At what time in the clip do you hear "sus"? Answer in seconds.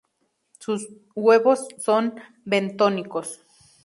0.57-0.89